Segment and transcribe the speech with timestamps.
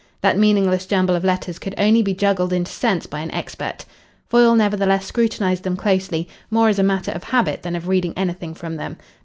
[0.21, 3.85] That meaningless jumble of letters could only be juggled into sense by an expert.
[4.27, 8.55] Foyle nevertheless scrutinised them closely, more as a matter of habit than of reading anything
[8.55, 8.97] from them.